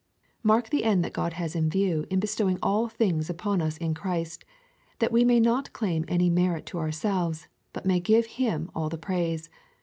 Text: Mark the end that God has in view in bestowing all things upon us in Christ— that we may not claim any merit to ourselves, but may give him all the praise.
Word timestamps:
Mark 0.41 0.71
the 0.71 0.83
end 0.83 1.05
that 1.05 1.13
God 1.13 1.33
has 1.33 1.55
in 1.55 1.69
view 1.69 2.07
in 2.09 2.19
bestowing 2.19 2.57
all 2.63 2.87
things 2.89 3.29
upon 3.29 3.61
us 3.61 3.77
in 3.77 3.93
Christ— 3.93 4.43
that 4.97 5.11
we 5.11 5.23
may 5.23 5.39
not 5.39 5.73
claim 5.73 6.05
any 6.07 6.27
merit 6.27 6.65
to 6.73 6.79
ourselves, 6.79 7.47
but 7.71 7.85
may 7.85 7.99
give 7.99 8.25
him 8.41 8.71
all 8.73 8.89
the 8.89 8.97
praise. 8.97 9.51